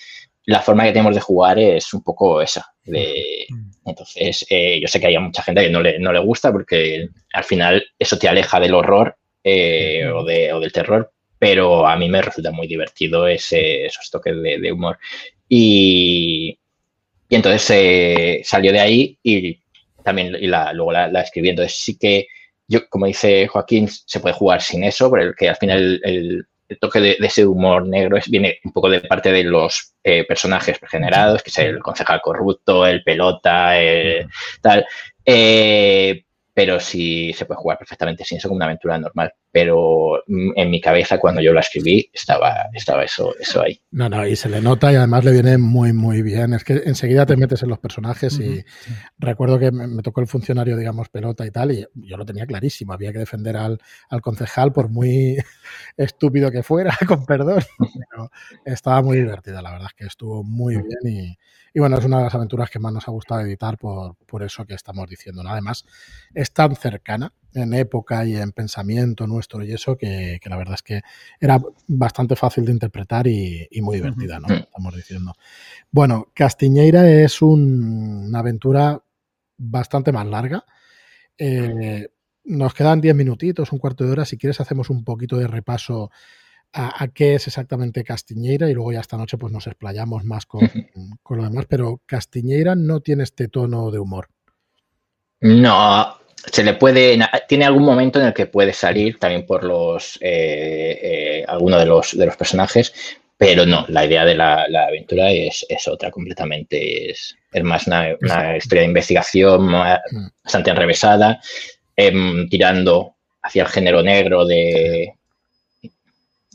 [0.45, 2.67] la forma que tenemos de jugar es un poco esa.
[2.85, 7.09] entonces, eh, yo sé que hay mucha gente que no le, no le gusta porque
[7.33, 11.97] al final eso te aleja del horror eh, o, de, o, del terror, pero a
[11.97, 14.99] mí me resulta muy divertido ese, esos toques de, humor.
[15.49, 16.59] Y,
[17.27, 19.59] y entonces eh, salió de ahí y
[20.03, 21.51] también y la, luego la, la, escribí.
[21.51, 22.27] Entonces sí que
[22.69, 26.47] yo, como dice Joaquín, se puede jugar sin eso, porque al final el,
[26.81, 30.79] toque de, ese humor negro es, viene un poco de parte de los eh, personajes
[30.91, 34.29] generados, que es el concejal corrupto, el pelota, el,
[34.61, 34.85] tal.
[35.25, 39.33] Eh, pero sí se puede jugar perfectamente sin eso como una aventura normal.
[39.51, 43.81] Pero mm, en mi cabeza, cuando yo la escribí, estaba, estaba eso, eso ahí.
[43.91, 46.53] No, no, y se le nota y además le viene muy, muy bien.
[46.55, 48.65] Es que enseguida te metes en los personajes y
[49.19, 52.93] recuerdo que me, tocó el funcionario, digamos, pelota y tal, y yo lo tenía clarísimo.
[52.93, 53.79] Había que defender al,
[54.11, 55.37] al concejal por muy
[55.97, 57.63] estúpido que fuera, con perdón.
[58.11, 58.31] Pero
[58.65, 61.39] estaba muy divertida, la verdad es que estuvo muy bien y
[61.75, 64.43] y bueno, es una de las aventuras que más nos ha gustado editar por, por
[64.43, 65.43] eso que estamos diciendo.
[65.47, 65.85] Además,
[66.35, 70.83] es tan cercana en época y en pensamiento nuestro y eso que, la verdad es
[70.83, 71.03] que
[71.41, 74.55] era bastante fácil de interpretar y, muy divertida, ¿no?
[74.55, 75.35] Estamos diciendo.
[75.91, 79.03] Bueno, Castiñeira es una aventura
[79.57, 80.65] bastante más larga.
[81.37, 82.09] Eh,
[82.45, 84.25] nos quedan 10 minutitos, un cuarto de hora.
[84.25, 86.11] Si quieres, hacemos un poquito de repaso
[86.73, 90.61] a, qué es exactamente Castiñeira y luego ya esta noche pues nos explayamos más con,
[91.31, 94.29] lo demás, pero Castiñeira no tiene este tono de humor.
[95.41, 96.15] No,
[96.47, 100.99] se le puede, tiene algún momento en el que puede salir también por los, eh,
[101.03, 102.93] eh, algunos de los, de los personajes,
[103.37, 108.11] pero no, la idea de la, aventura es, otra completamente, es, más una,
[108.57, 110.31] historia de investigación mm.
[110.45, 111.41] bastante enrevesada,
[111.97, 115.15] em, tirando hacia el género negro de,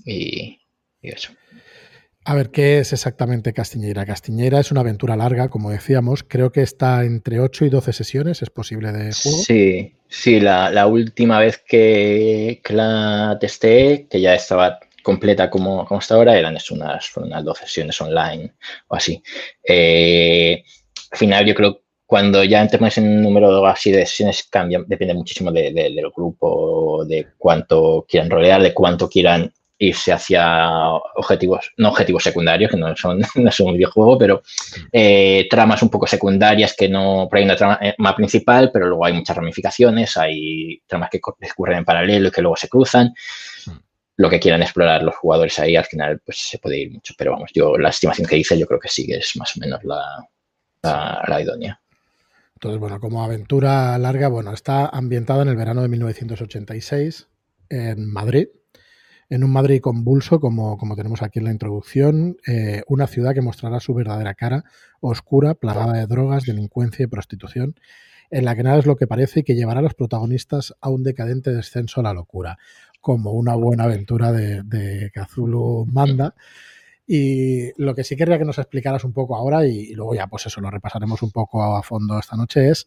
[0.06, 0.60] y,
[1.02, 1.32] eso.
[2.26, 4.06] A ver, ¿qué es exactamente Castiñeira?
[4.06, 6.24] Castiñeira es una aventura larga, como decíamos.
[6.24, 9.38] Creo que está entre 8 y 12 sesiones, ¿es posible de juego?
[9.40, 16.38] Sí, sí, la, última vez que, la testé, que ya estaba completa como, como ahora,
[16.38, 18.54] eran unas, unas 12 sesiones online
[18.88, 19.22] o así.
[19.68, 20.64] Eh,
[21.12, 25.14] al final, yo creo cuando ya entremos en un número así de sesiones, cambia, depende
[25.14, 29.52] muchísimo del grupo, de cuánto quieran rolear, de cuánto quieran
[29.88, 34.44] irse hacia objetivos, no objetivos secundarios, que no son, no son un videojuego, pero
[34.92, 39.06] eh, tramas un poco secundarias que no, por ahí una trama eh, principal, pero luego
[39.06, 43.14] hay muchas ramificaciones, hay tramas que discurren en paralelo y que luego se cruzan.
[44.16, 47.16] Lo que quieran explorar los jugadores ahí, al final, pues se puede ir mucho.
[47.18, 49.60] Pero vamos, yo la estimación que hice, yo creo que sí que es más o
[49.60, 50.28] menos la,
[51.28, 51.82] la idónea.
[52.54, 57.28] Entonces, bueno, como aventura larga, bueno, está ambientada en el verano de 1986
[57.70, 58.48] en Madrid,
[59.34, 63.42] en un Madrid convulso, como, como tenemos aquí en la introducción, eh, una ciudad que
[63.42, 64.64] mostrará su verdadera cara,
[65.02, 67.76] oscura, plagada de drogas, delincuencia y prostitución,
[68.30, 70.90] en la que nada es lo que parece y que llevará a los protagonistas a
[70.90, 72.60] un decadente descenso a la locura,
[73.02, 75.12] como una buena aventura de, de
[75.88, 76.36] manda.
[77.08, 80.46] Y lo que sí querría que nos explicaras un poco ahora, y, luego ya pues
[80.46, 82.86] eso lo repasaremos un poco a fondo esta noche, es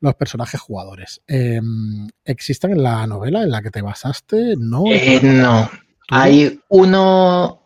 [0.00, 1.22] los personajes jugadores.
[1.28, 4.54] Em, ¿Existen en la novela en la que te basaste?
[4.58, 4.84] No.
[4.88, 5.70] Eh, no.
[6.08, 7.60] Hay uno.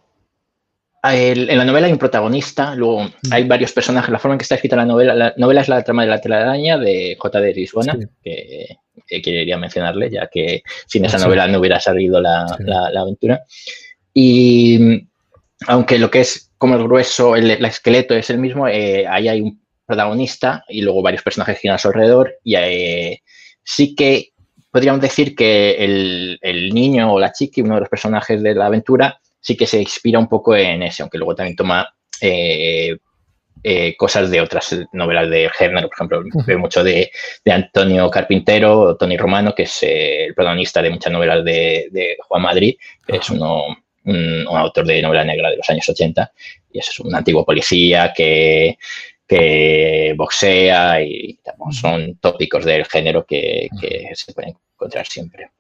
[1.02, 3.12] en la novela hay un protagonista, luego mm.
[3.32, 4.10] hay varios personajes.
[4.10, 6.20] La forma en que está escrita la novela, la novela es la trama de la
[6.20, 7.54] telaraña de J.D.
[7.54, 13.42] Lisbona, que, quería mencionarle, ya que sin esa novela no hubiera salido la, la aventura.
[14.12, 15.06] Y
[15.66, 19.40] aunque lo que es como el grueso, el, esqueleto es el mismo, eh, ahí hay
[19.40, 23.22] un protagonista y luego varios personajes que giran a su alrededor y eh,
[23.62, 24.32] sí que
[24.70, 25.76] podríamos decir que
[26.42, 29.80] el, niño o la chica, uno de los personajes de la aventura, sí que se
[29.80, 31.88] inspira un poco en ese, aunque luego también toma
[32.20, 32.98] eh,
[33.96, 37.10] cosas de otras novelas de género, por ejemplo, veo mucho de,
[37.46, 42.76] Antonio Carpintero, Tony Romano, que es el protagonista de muchas novelas de, Juan Madrid,
[43.06, 43.64] que es uno
[44.04, 46.32] un, autor de novela negra de los años 80,
[46.72, 48.78] y es un antiguo policía que,
[49.28, 51.38] que boxea y
[51.70, 53.68] son tópicos del género que,
[54.14, 55.50] se pueden encontrar siempre.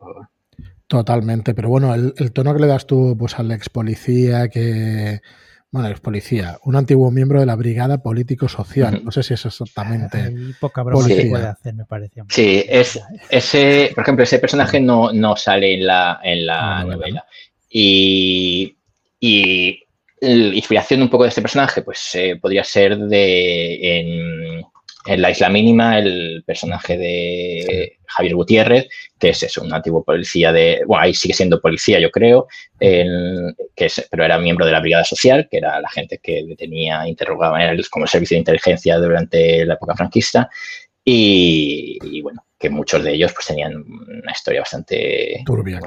[0.86, 5.20] Totalmente, pero bueno, el, tono que le das tú pues, al ex policía que,
[5.70, 9.04] bueno, ex policía, un antiguo miembro de la Brigada Político-Social.
[9.04, 10.32] No sé si es exactamente.
[10.58, 11.26] poca broma sí.
[11.28, 12.22] puede hacer, me parece.
[12.30, 17.26] Sí, es, ese, por ejemplo, ese personaje no, no sale en la, en la novela.
[17.70, 18.74] Y,
[20.20, 23.98] la inspiración un poco de este personaje, pues eh, podría ser de
[25.06, 30.52] en, La Isla Mínima, el personaje de Javier Gutiérrez, que es eso, un antiguo policía
[30.52, 32.46] de, bueno, ahí sigue siendo policía, yo creo,
[32.78, 37.08] que es, pero era miembro de la Brigada Social, que era la gente que detenía,
[37.08, 40.50] interrogaba, era como servicio de inteligencia durante la época franquista,
[41.10, 45.80] y, bueno, que muchos de ellos pues tenían una historia bastante turbia.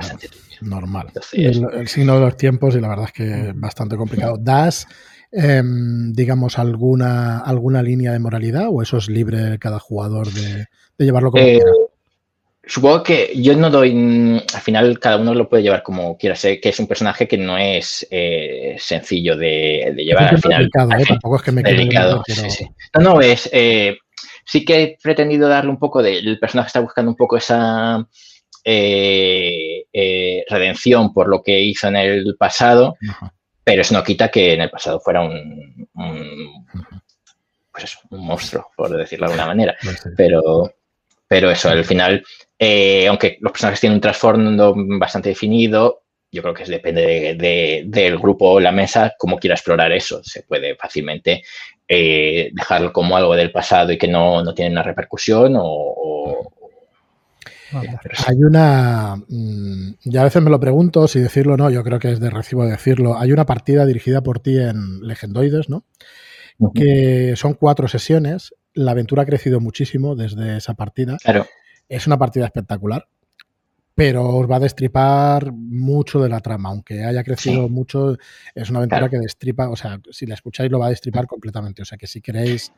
[0.61, 1.11] Normal.
[1.33, 4.37] el, signo de los tiempos y la verdad es que bastante complicado.
[4.39, 4.87] ¿Das,
[5.31, 11.31] em, digamos, alguna, alguna línea de moralidad o eso es libre cada jugador de, llevarlo
[11.31, 11.71] como eh, quiera?
[12.63, 16.35] Supongo que yo no doy, al final cada uno lo puede llevar como quiera.
[16.35, 20.65] Sé que es un personaje que no es eh, sencillo de, llevar al final.
[20.65, 21.05] ¿eh?
[21.07, 22.23] Tampoco es que me delicado,
[22.95, 23.49] No, no, es,
[24.51, 26.19] sí que he pretendido darle un poco de.
[26.19, 28.05] El personaje está buscando un poco esa
[28.65, 32.97] eh, eh, redención por lo que hizo en el pasado,
[33.63, 35.87] pero eso no quita que en el pasado fuera un.
[37.71, 39.77] pues un monstruo, por decirlo de alguna manera.
[40.17, 40.69] Pero,
[41.29, 42.21] pero eso, al final,
[42.59, 48.51] eh, aunque los personajes tienen un trasfondo bastante definido, yo creo que depende del grupo
[48.51, 50.21] o la mesa cómo quiera explorar eso.
[50.25, 51.41] Se puede fácilmente
[51.93, 56.53] eh, dejarlo como algo del pasado y que no, tiene una repercusión o,
[58.27, 59.17] hay una.
[59.27, 62.21] Mm, ya a veces me lo pregunto si decirlo o no, yo creo que es
[62.21, 63.17] de recibo decirlo.
[63.17, 65.83] Hay una partida dirigida por ti en Legendoides, ¿no?
[66.73, 68.53] Que son cuatro sesiones.
[68.73, 71.17] La aventura ha crecido muchísimo desde esa partida.
[71.21, 71.45] Claro.
[71.89, 73.07] Es una partida espectacular
[74.01, 78.17] pero os va a destripar mucho de la trama, aunque haya crecido mucho,
[78.55, 81.83] es una aventura que destripa, o sea, si la escucháis lo va a destripar completamente,
[81.83, 82.73] o sea que si queréis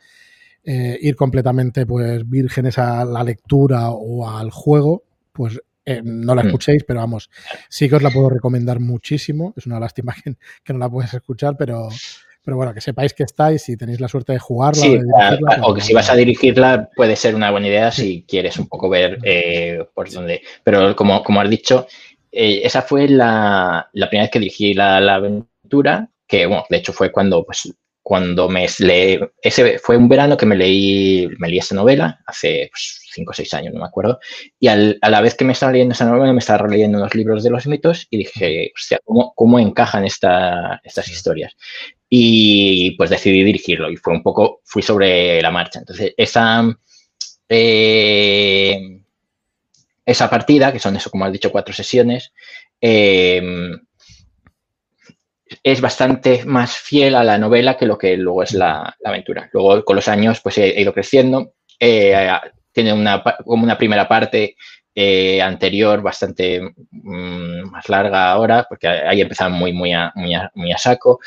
[0.66, 6.44] eh, ir completamente pues vírgenes a la lectura o al juego, pues eh, no la
[6.44, 6.48] mm.
[6.48, 7.30] escuchéis, pero vamos,
[7.70, 10.14] sí que os la puedo recomendar muchísimo, es una lástima
[10.66, 11.88] que no la puedes escuchar, pero
[12.43, 15.39] pero bueno, que sepáis que estáis, si tenéis la suerte de jugarla.
[15.63, 18.89] o, que si vas a dirigirla puede ser una buena idea si quieres un poco
[18.89, 20.41] ver eh, por dónde.
[20.63, 21.88] Pero como, como has dicho,
[22.32, 27.12] eh, esa fue la, primera vez que dirigí la, aventura, que bueno, de hecho fue
[27.12, 31.75] cuando pues, cuando me leí, ese fue un verano que me leí, me leí esta
[31.75, 34.19] novela, hace pues, cinco o seis años, no me acuerdo,
[34.60, 37.43] y a la vez que me estaba leyendo esa novela, me estaba releyendo unos libros
[37.43, 41.56] de los mitos y dije, hostia, ¿cómo, cómo encajan esta, estas historias?
[42.15, 45.80] Y pues decidí dirigirlo y fue un poco, fui sobre la marcha.
[45.80, 46.63] Entonces, esa,
[47.49, 49.02] eh,
[50.06, 52.32] esa partida, que son eso, como has dicho, cuatro sesiones,
[52.80, 53.80] em,
[55.63, 59.49] es bastante más fiel a la novela que lo que luego es la, aventura.
[59.52, 61.56] Luego, con los años, pues he, ido creciendo.
[61.80, 62.15] Eh,
[62.71, 64.56] tiene una, como una primera parte
[64.95, 70.71] eh, anterior bastante mm, más larga ahora, porque ahí empezaban muy, muy, a, muy, muy
[70.71, 71.19] a saco.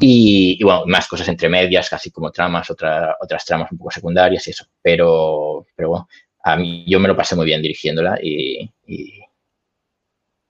[0.00, 4.46] y, bueno, más cosas entre medias, casi como tramas, otra, otras tramas un poco secundarias
[4.48, 4.66] y eso.
[4.82, 6.08] Pero, pero bueno,
[6.42, 8.68] a mí yo me lo pasé muy bien dirigiéndola y,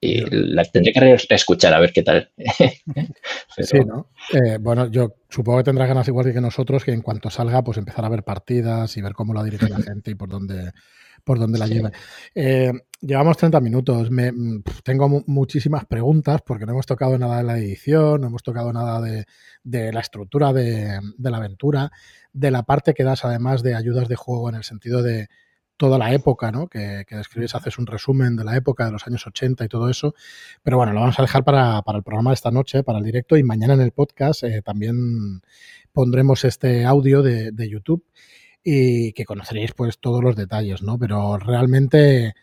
[0.01, 2.29] la tendré que escuchar a ver qué tal.
[3.55, 4.09] Sí, ¿no?
[4.33, 7.77] Eh, bueno, yo supongo que tendrá ganas igual que nosotros, que en cuanto salga, pues
[7.77, 10.71] empezar a ver partidas y ver cómo la dirige la gente y por dónde,
[11.23, 11.91] por donde la lleva.
[12.35, 14.11] Eh, llevamos 30 minutos.
[14.11, 18.43] Me, mm, tengo muchísimas preguntas porque no hemos tocado nada de la edición, no hemos
[18.43, 21.91] tocado nada de, la estructura de, la aventura,
[22.31, 25.27] de la parte que das además de ayudas de juego en el sentido de
[25.77, 26.67] toda la época, ¿no?
[26.67, 29.89] Que, que describes, haces un resumen de la época de los años 80 y todo
[29.89, 30.13] eso.
[30.61, 33.37] Pero bueno, lo vamos a dejar para, el programa de esta noche, para el directo
[33.37, 35.41] y mañana en el podcast eh, también
[35.91, 38.05] pondremos este audio de, de YouTube
[38.63, 40.97] y que conoceréis pues todos los detalles, ¿no?
[40.97, 42.33] Pero realmente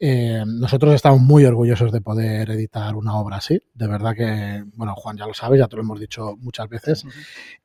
[0.00, 3.60] eh, nosotros estamos muy orgullosos de poder editar una obra así.
[3.74, 7.04] De verdad que, bueno, Juan ya lo sabe, ya te lo hemos dicho muchas veces.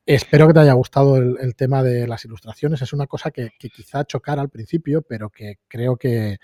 [0.06, 2.82] Espero que te haya gustado el, tema de las ilustraciones.
[2.82, 6.38] Es una cosa que, quizá chocara al principio, pero que creo que,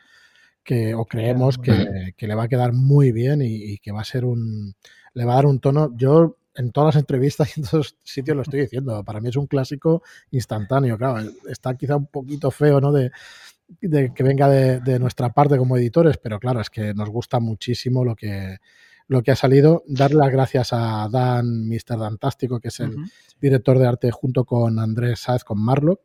[0.63, 4.03] que o creemos que, que, le va a quedar muy bien y, y, que va
[4.03, 4.75] a ser un,
[5.15, 5.91] le va a dar un tono.
[5.97, 9.03] Yo en todas las entrevistas y en todos los sitios lo estoy diciendo.
[9.03, 10.97] Para mí es un clásico instantáneo.
[10.97, 12.93] Claro, está quizá un poquito feo, ¿no?
[12.93, 13.11] De,
[13.81, 18.17] que venga de, nuestra parte como editores, pero claro, es que nos gusta muchísimo lo
[18.17, 18.59] que,
[19.07, 19.85] lo que ha salido.
[19.87, 21.99] Darle las gracias a Dan, Mr.
[21.99, 22.97] Dantástico, que es el
[23.41, 26.01] director de arte, junto con Andrés Saez, con Marlock,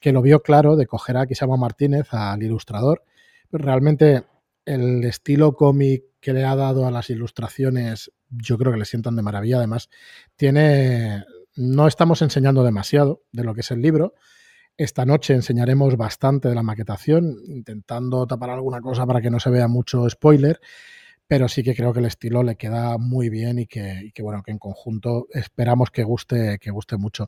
[0.00, 3.02] que lo vio claro de coger a Kisama Martínez, al ilustrador.
[3.50, 4.24] Realmente
[4.66, 9.14] el estilo cómic que le ha dado a las ilustraciones, yo creo que le sientan
[9.14, 9.58] de maravilla.
[9.58, 9.90] Además,
[10.34, 11.24] tiene.
[11.54, 14.14] No estamos enseñando demasiado de lo que es el libro.
[14.76, 19.50] Esta noche enseñaremos bastante de la maquetación, intentando tapar alguna cosa para que no se
[19.50, 20.58] vea mucho spoiler
[21.28, 24.52] pero sí que creo que el estilo le queda muy bien y que, bueno, que
[24.52, 27.26] en conjunto esperamos que guste, que guste mucho.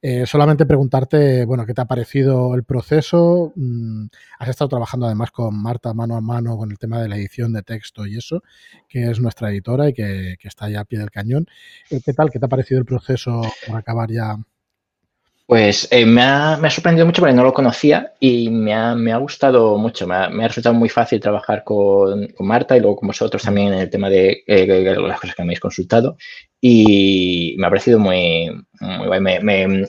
[0.00, 3.52] Eh, solamente preguntarte, bueno, ¿qué te ha parecido el proceso?
[3.56, 4.06] Mm,
[4.38, 7.52] has estado trabajando además con Marta mano a mano con el tema de la edición
[7.52, 8.42] de texto y eso,
[8.88, 11.46] que es nuestra editora y que, que está ya a pie del cañón.
[11.90, 12.30] Eh, ¿Qué tal?
[12.30, 14.36] ¿Qué te ha parecido el proceso por acabar ya
[15.50, 20.06] pues eh, me, ha, sorprendido mucho porque no lo conocía y me ha, gustado mucho.
[20.06, 23.90] Me ha, resultado muy fácil trabajar con, Marta y luego con vosotros también en el
[23.90, 26.16] tema de eh, las cosas que me habéis consultado.
[26.60, 28.48] Y me ha parecido muy,
[28.80, 29.20] muy guay.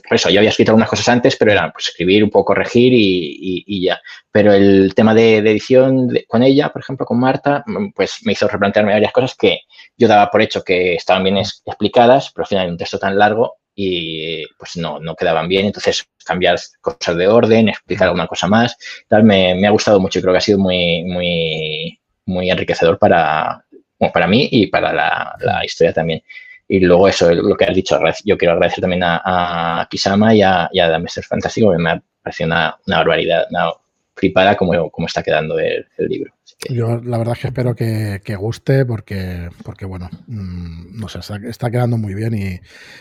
[0.08, 2.92] Por eso, yo había escrito algunas cosas antes, pero era pues, escribir, un poco corregir
[2.92, 4.00] y, ya.
[4.32, 8.94] Pero el tema de, edición con ella, por ejemplo, con Marta, pues me hizo replantearme
[8.94, 9.60] varias cosas que
[9.96, 13.61] yo daba por hecho que estaban bien explicadas, pero al final un texto tan largo
[13.74, 15.66] y pues no, no quedaban bien.
[15.66, 18.76] Entonces, cambiar cosas de orden, explicar alguna cosa más,
[19.08, 22.98] tal, me, me ha gustado mucho y creo que ha sido muy, muy, muy enriquecedor
[22.98, 23.64] para,
[24.12, 26.22] para mí y para la, la, historia también.
[26.68, 30.42] Y luego eso, lo que has dicho, yo quiero agradecer también a, a Kisama y
[30.42, 31.24] a, y a Mr.
[31.24, 33.72] Fantástico, que me ha parecido una, una barbaridad, una
[34.14, 36.32] flipada como, como está quedando el libro.
[36.70, 41.70] Yo la verdad es que espero que, guste porque, porque bueno, mm, no sé, está,
[41.70, 42.60] quedando muy bien y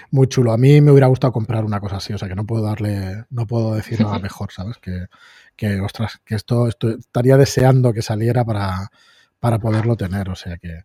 [0.10, 0.52] muy chulo.
[0.52, 3.26] A mí me hubiera gustado comprar una cosa así, o sea que no puedo darle,
[3.30, 4.78] no puedo decir nada mejor, ¿sabes?
[4.80, 5.06] Que,
[5.56, 8.90] que ostras, que esto, estaría deseando que saliera para,
[9.40, 10.84] para poderlo tener, o sea que...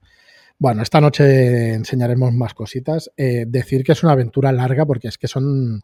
[0.58, 3.10] Bueno, esta noche enseñaremos más cositas.
[3.18, 5.82] Eh, decir que es una aventura larga porque es que son...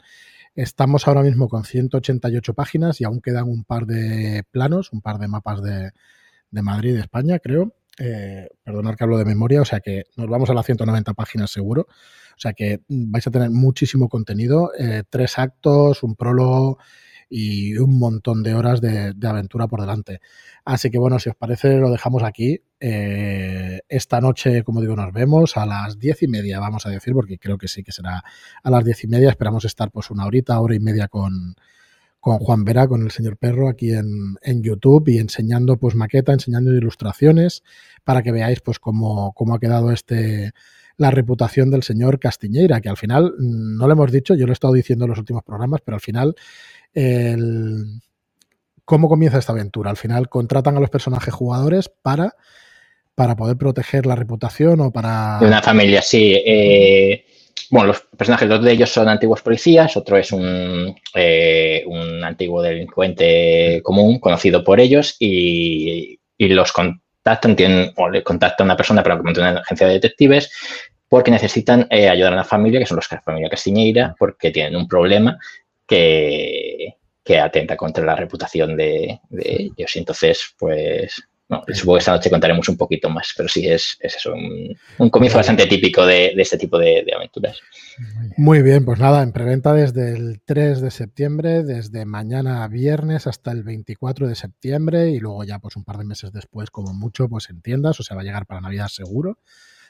[0.54, 5.18] Estamos ahora mismo con 188 páginas y aún quedan un par de planos, un par
[5.18, 5.92] de mapas de,
[6.52, 7.74] de Madrid, de España, creo.
[7.98, 11.50] Eh, perdonar que hablo de memoria, o sea que nos vamos a las 190 páginas
[11.50, 11.88] seguro.
[11.88, 16.78] O sea que vais a tener muchísimo contenido, eh, tres actos, un prólogo
[17.28, 20.20] y un montón de horas de, aventura por delante.
[20.64, 22.62] Así que bueno, si os parece, lo dejamos aquí.
[22.80, 27.14] Eh, esta noche, como digo, nos vemos a las diez y media, vamos a decir,
[27.14, 28.22] porque creo que sí que será
[28.62, 29.30] a las diez y media.
[29.30, 31.54] Esperamos estar pues una horita, hora y media con,
[32.22, 36.32] con Juan Vera, con el señor Perro, aquí en, en, YouTube y enseñando pues maqueta,
[36.32, 37.64] enseñando ilustraciones
[38.04, 40.52] para que veáis pues cómo, cómo ha quedado este
[40.98, 44.52] la reputación del señor Castiñeira, que al final, mm, no lo hemos dicho, yo lo
[44.52, 46.36] he estado diciendo en los últimos programas, pero al final,
[46.94, 48.00] el,
[48.84, 49.90] ¿cómo comienza esta aventura?
[49.90, 52.36] Al final contratan a los personajes jugadores para,
[53.16, 55.38] para poder proteger la reputación o para...
[55.40, 56.40] De una familia, sí.
[56.46, 57.26] Eh,
[57.72, 62.60] bueno, los personajes, dos de ellos son antiguos policías, otro es un, eh, un antiguo
[62.60, 69.16] delincuente común conocido por ellos y, los contactan, tienen, o le contacta una persona para
[69.16, 70.52] que monte una agencia de detectives
[71.08, 74.50] porque necesitan eh, ayudar a la familia, que son los de la familia Castiñeira, porque
[74.50, 75.38] tienen un problema
[75.86, 79.96] que, que atenta contra la reputación de, ellos.
[79.96, 81.22] Y entonces, pues,
[81.72, 85.66] supongo que esta noche contaremos un poquito más, pero sí es, eso, un, comienzo bastante
[85.66, 87.60] típico de, este tipo de, aventuras.
[88.36, 93.52] Muy bien, pues nada, en preventa desde el 3 de septiembre, desde mañana viernes hasta
[93.52, 97.28] el 24 de septiembre y luego ya pues un par de meses después, como mucho,
[97.28, 99.38] pues en tiendas, o sea, va a llegar para Navidad seguro.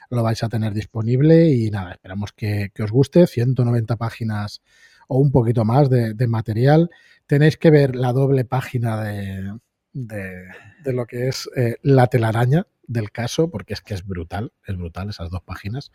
[0.09, 3.25] Lo vais a tener disponible y nada, esperamos que, os guste.
[3.25, 4.61] 190 páginas
[5.07, 6.89] o un poquito más de material.
[7.25, 9.53] Tenéis que ver la doble página de,
[9.93, 10.45] de,
[10.85, 15.09] lo que es eh, la telaraña del caso, porque es que es brutal, es brutal
[15.09, 15.91] esas dos páginas.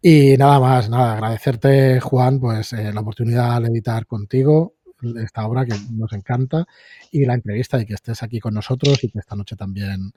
[0.00, 4.74] Y nada más, nada, agradecerte, Juan, pues eh, la oportunidad de editar contigo
[5.22, 6.66] esta obra que nos encanta
[7.10, 10.12] y la entrevista y que estés aquí con nosotros y que esta noche también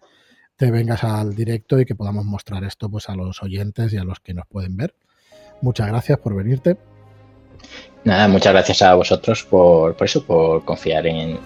[0.55, 4.03] te vengas al directo y que podamos mostrar esto pues a los oyentes y a
[4.03, 4.95] los que nos pueden ver.
[5.61, 6.77] Muchas gracias por venirte.
[8.03, 11.37] Nada, muchas gracias a vosotros por, eso, por confiar en,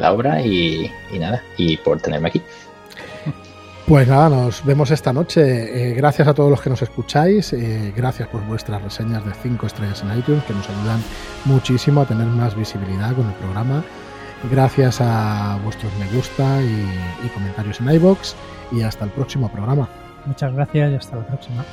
[0.00, 2.42] la obra y, nada, y por tenerme aquí.
[3.86, 5.40] Pues nada, nos vemos esta noche.
[5.90, 7.52] Eh, gracias a todos los que nos escucháis.
[7.52, 11.00] Eh, gracias por vuestras reseñas de 5 estrellas en iTunes, que nos ayudan
[11.44, 13.84] muchísimo a tener más visibilidad con el programa.
[14.50, 18.34] Gracias a vuestros me gusta y, y comentarios en iBox.
[18.72, 19.88] Y hasta el próximo programa.
[20.26, 21.64] Muchas gracias y hasta la próxima.